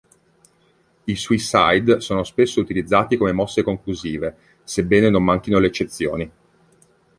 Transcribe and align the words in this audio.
I 1.05 1.13
"suicide" 1.15 1.99
sono 2.01 2.23
spesso 2.23 2.59
utilizzati 2.59 3.17
come 3.17 3.33
mosse 3.33 3.61
conclusive, 3.61 4.35
sebbene 4.63 5.11
non 5.11 5.23
manchino 5.23 5.59
le 5.59 5.67
eccezioni. 5.67 6.31